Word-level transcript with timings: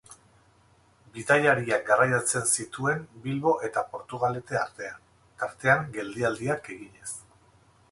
Bidaiariak 1.17 1.83
garraiatzen 1.89 2.47
zituen 2.55 3.05
Bilbo 3.27 3.53
eta 3.69 3.85
Portugalete 3.93 4.59
artean, 4.63 4.99
tartean 5.45 5.89
geldialdiak 5.99 6.75
eginez. 6.79 7.17